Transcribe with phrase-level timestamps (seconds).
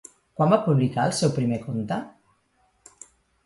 [0.39, 2.01] Quan va publicar el seu primer conte?